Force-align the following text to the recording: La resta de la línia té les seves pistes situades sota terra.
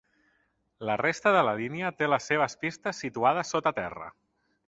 La 0.89 0.95
resta 1.01 1.33
de 1.35 1.43
la 1.49 1.53
línia 1.59 1.91
té 1.99 2.09
les 2.13 2.31
seves 2.33 2.57
pistes 2.65 3.03
situades 3.05 3.53
sota 3.57 3.77
terra. 3.83 4.09